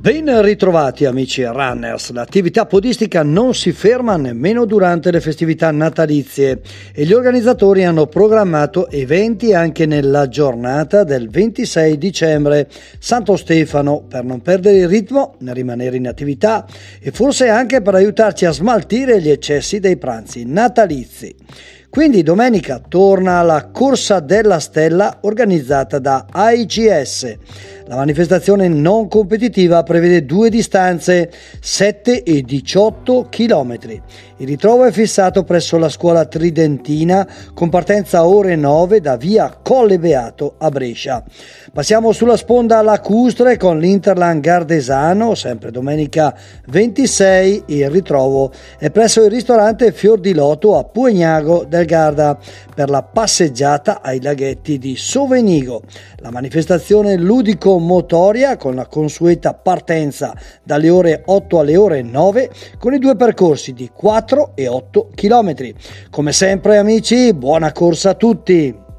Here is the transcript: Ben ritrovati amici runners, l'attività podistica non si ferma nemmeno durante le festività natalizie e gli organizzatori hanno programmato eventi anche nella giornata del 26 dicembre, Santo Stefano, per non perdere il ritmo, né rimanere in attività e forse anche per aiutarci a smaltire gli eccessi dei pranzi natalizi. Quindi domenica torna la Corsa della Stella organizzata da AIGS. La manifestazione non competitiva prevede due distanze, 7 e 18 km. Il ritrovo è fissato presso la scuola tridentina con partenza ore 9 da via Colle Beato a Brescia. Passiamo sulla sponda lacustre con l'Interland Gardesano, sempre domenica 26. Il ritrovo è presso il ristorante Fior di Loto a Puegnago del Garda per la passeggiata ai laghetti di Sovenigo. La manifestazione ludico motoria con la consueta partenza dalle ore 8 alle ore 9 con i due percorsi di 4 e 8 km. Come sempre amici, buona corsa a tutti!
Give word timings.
Ben 0.00 0.40
ritrovati 0.40 1.04
amici 1.04 1.44
runners, 1.44 2.12
l'attività 2.12 2.64
podistica 2.64 3.22
non 3.22 3.54
si 3.54 3.70
ferma 3.70 4.16
nemmeno 4.16 4.64
durante 4.64 5.10
le 5.10 5.20
festività 5.20 5.70
natalizie 5.70 6.62
e 6.94 7.04
gli 7.04 7.12
organizzatori 7.12 7.84
hanno 7.84 8.06
programmato 8.06 8.88
eventi 8.88 9.52
anche 9.52 9.84
nella 9.84 10.26
giornata 10.26 11.04
del 11.04 11.28
26 11.28 11.98
dicembre, 11.98 12.66
Santo 12.98 13.36
Stefano, 13.36 14.02
per 14.08 14.24
non 14.24 14.40
perdere 14.40 14.78
il 14.78 14.88
ritmo, 14.88 15.34
né 15.40 15.52
rimanere 15.52 15.98
in 15.98 16.08
attività 16.08 16.66
e 16.98 17.10
forse 17.10 17.50
anche 17.50 17.82
per 17.82 17.94
aiutarci 17.94 18.46
a 18.46 18.52
smaltire 18.52 19.20
gli 19.20 19.28
eccessi 19.28 19.80
dei 19.80 19.98
pranzi 19.98 20.44
natalizi. 20.46 21.36
Quindi 21.90 22.22
domenica 22.22 22.78
torna 22.78 23.42
la 23.42 23.68
Corsa 23.72 24.20
della 24.20 24.60
Stella 24.60 25.18
organizzata 25.22 25.98
da 25.98 26.24
AIGS. 26.30 27.36
La 27.90 27.96
manifestazione 27.96 28.68
non 28.68 29.08
competitiva 29.08 29.82
prevede 29.82 30.24
due 30.24 30.48
distanze, 30.48 31.28
7 31.58 32.22
e 32.22 32.42
18 32.42 33.26
km. 33.28 33.78
Il 34.36 34.46
ritrovo 34.46 34.84
è 34.84 34.92
fissato 34.92 35.42
presso 35.42 35.76
la 35.76 35.88
scuola 35.88 36.24
tridentina 36.24 37.28
con 37.52 37.68
partenza 37.68 38.24
ore 38.24 38.54
9 38.54 39.00
da 39.00 39.16
via 39.16 39.58
Colle 39.60 39.98
Beato 39.98 40.54
a 40.58 40.68
Brescia. 40.68 41.24
Passiamo 41.72 42.12
sulla 42.12 42.36
sponda 42.36 42.80
lacustre 42.80 43.56
con 43.56 43.80
l'Interland 43.80 44.40
Gardesano, 44.40 45.34
sempre 45.34 45.72
domenica 45.72 46.32
26. 46.68 47.64
Il 47.66 47.90
ritrovo 47.90 48.52
è 48.78 48.90
presso 48.90 49.24
il 49.24 49.30
ristorante 49.30 49.90
Fior 49.90 50.20
di 50.20 50.32
Loto 50.32 50.78
a 50.78 50.84
Puegnago 50.84 51.64
del 51.68 51.86
Garda 51.86 52.38
per 52.72 52.88
la 52.88 53.02
passeggiata 53.02 54.00
ai 54.00 54.22
laghetti 54.22 54.78
di 54.78 54.94
Sovenigo. 54.94 55.82
La 56.18 56.30
manifestazione 56.30 57.16
ludico 57.16 57.78
motoria 57.80 58.56
con 58.56 58.74
la 58.74 58.86
consueta 58.86 59.54
partenza 59.54 60.34
dalle 60.62 60.88
ore 60.88 61.22
8 61.24 61.58
alle 61.58 61.76
ore 61.76 62.02
9 62.02 62.50
con 62.78 62.94
i 62.94 62.98
due 62.98 63.16
percorsi 63.16 63.72
di 63.72 63.90
4 63.92 64.52
e 64.54 64.68
8 64.68 65.08
km. 65.14 65.72
Come 66.10 66.32
sempre 66.32 66.78
amici, 66.78 67.34
buona 67.34 67.72
corsa 67.72 68.10
a 68.10 68.14
tutti! 68.14 68.89